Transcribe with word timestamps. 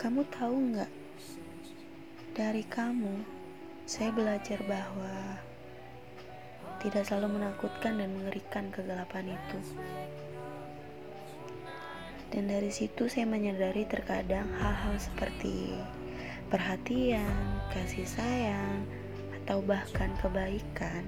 Kamu 0.00 0.24
tahu 0.32 0.56
nggak? 0.72 0.92
Dari 2.32 2.64
kamu, 2.64 3.20
saya 3.84 4.08
belajar 4.08 4.56
bahwa 4.64 5.36
tidak 6.80 7.04
selalu 7.04 7.36
menakutkan 7.36 8.00
dan 8.00 8.08
mengerikan 8.16 8.72
kegelapan 8.72 9.36
itu. 9.36 9.60
Dan 12.32 12.48
dari 12.48 12.72
situ 12.72 13.12
saya 13.12 13.28
menyadari 13.28 13.84
terkadang 13.84 14.48
hal-hal 14.56 14.96
seperti 14.96 15.76
perhatian, 16.48 17.60
kasih 17.68 18.08
sayang, 18.08 18.88
atau 19.44 19.60
bahkan 19.60 20.16
kebaikan 20.24 21.04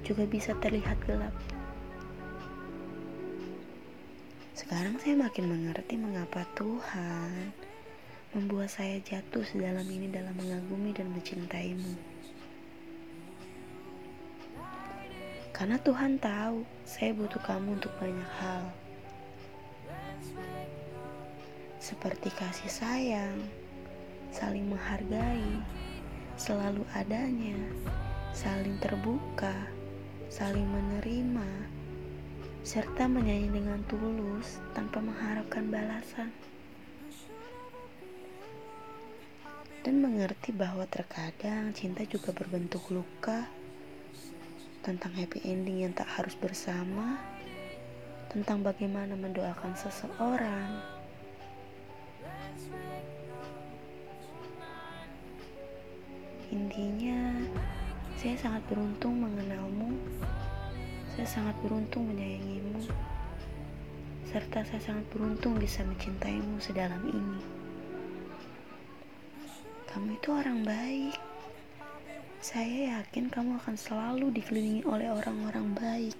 juga 0.00 0.24
bisa 0.24 0.56
terlihat 0.64 0.96
gelap. 1.04 1.36
Sekarang 4.56 4.96
saya 4.96 5.12
makin 5.12 5.44
mengerti 5.44 6.00
mengapa 6.00 6.48
Tuhan 6.56 7.63
membuat 8.34 8.66
saya 8.66 8.98
jatuh 8.98 9.46
sedalam 9.46 9.86
ini 9.86 10.10
dalam 10.10 10.34
mengagumi 10.34 10.90
dan 10.90 11.06
mencintaimu. 11.14 11.94
Karena 15.54 15.78
Tuhan 15.78 16.18
tahu 16.18 16.66
saya 16.82 17.14
butuh 17.14 17.38
kamu 17.46 17.78
untuk 17.78 17.94
banyak 18.02 18.30
hal. 18.42 18.74
Seperti 21.78 22.34
kasih 22.34 22.66
sayang, 22.66 23.38
saling 24.34 24.66
menghargai, 24.66 25.62
selalu 26.34 26.82
adanya, 26.98 27.54
saling 28.34 28.74
terbuka, 28.82 29.54
saling 30.26 30.66
menerima, 30.66 31.70
serta 32.66 33.06
menyanyi 33.06 33.62
dengan 33.62 33.78
tulus 33.86 34.58
tanpa 34.74 34.98
mengharapkan 34.98 35.70
balasan. 35.70 36.34
Dan 39.84 40.00
mengerti 40.00 40.50
bahwa 40.56 40.88
terkadang 40.88 41.76
cinta 41.76 42.08
juga 42.08 42.32
berbentuk 42.32 42.88
luka 42.88 43.44
tentang 44.80 45.12
happy 45.12 45.44
ending 45.44 45.84
yang 45.84 45.92
tak 45.92 46.08
harus 46.08 46.32
bersama, 46.40 47.20
tentang 48.32 48.64
bagaimana 48.64 49.12
mendoakan 49.12 49.76
seseorang. 49.76 50.80
Intinya, 56.48 57.44
saya 58.16 58.36
sangat 58.40 58.64
beruntung 58.72 59.20
mengenalmu 59.20 59.92
saya 61.14 61.30
sangat 61.30 61.54
beruntung 61.62 62.10
menyayangimu, 62.10 62.90
serta 64.34 64.66
saya 64.66 64.82
sangat 64.82 65.06
beruntung 65.14 65.54
bisa 65.62 65.86
mencintaimu 65.86 66.58
sedalam 66.58 66.98
ini. 67.06 67.63
Kamu 69.94 70.10
itu 70.18 70.34
orang 70.34 70.66
baik. 70.66 71.14
Saya 72.42 72.98
yakin 72.98 73.30
kamu 73.30 73.62
akan 73.62 73.78
selalu 73.78 74.34
dikelilingi 74.34 74.82
oleh 74.90 75.06
orang-orang 75.06 75.70
baik, 75.70 76.18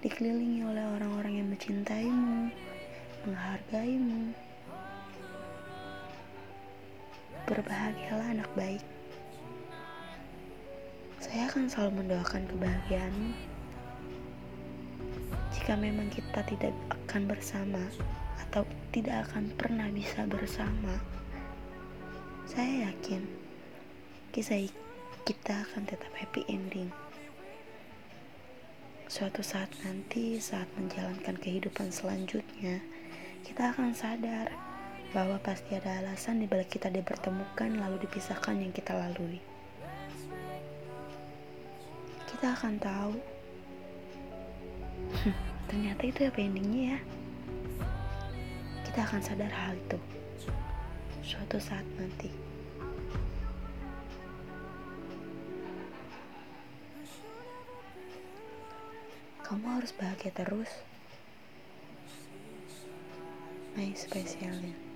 dikelilingi 0.00 0.64
oleh 0.64 0.80
orang-orang 0.96 1.44
yang 1.44 1.48
mencintaimu, 1.52 2.48
menghargaimu. 3.28 4.32
Berbahagialah 7.44 8.32
anak 8.32 8.48
baik. 8.56 8.80
Saya 11.20 11.52
akan 11.52 11.68
selalu 11.68 12.00
mendoakan 12.00 12.48
kebahagiaanmu 12.48 13.32
jika 15.52 15.76
memang 15.76 16.08
kita 16.08 16.40
tidak 16.48 16.72
akan 16.88 17.28
bersama 17.28 17.84
atau 18.40 18.64
tidak 18.88 19.28
akan 19.28 19.52
pernah 19.52 19.92
bisa 19.92 20.24
bersama, 20.24 20.96
saya 22.44 22.92
yakin 22.92 23.24
kisah 24.36 24.60
kita 25.24 25.64
akan 25.64 25.88
tetap 25.88 26.12
happy 26.12 26.44
ending. 26.52 26.92
Suatu 29.08 29.40
saat 29.40 29.72
nanti, 29.80 30.36
saat 30.36 30.68
menjalankan 30.76 31.40
kehidupan 31.40 31.88
selanjutnya, 31.88 32.84
kita 33.48 33.72
akan 33.72 33.96
sadar 33.96 34.52
bahwa 35.16 35.40
pasti 35.40 35.78
ada 35.78 36.04
alasan 36.04 36.42
di 36.42 36.46
balik 36.50 36.74
kita 36.74 36.92
dipertemukan 36.92 37.80
lalu 37.80 38.02
dipisahkan 38.04 38.60
yang 38.60 38.74
kita 38.74 38.92
lalui. 38.92 39.40
Kita 42.28 42.52
akan 42.52 42.74
tahu 42.76 43.14
ternyata 45.70 46.02
itu 46.04 46.20
apa 46.26 46.38
endingnya 46.42 46.96
ya 46.96 47.00
kita 48.84 49.00
akan 49.10 49.20
sadar 49.22 49.50
hal 49.50 49.74
itu 49.74 49.98
suatu 51.24 51.56
saat 51.56 51.88
nanti. 51.96 52.28
Kamu 59.40 59.80
harus 59.80 59.92
bahagia 59.96 60.32
terus. 60.36 60.68
My 63.74 63.90
spesialnya 63.96 64.93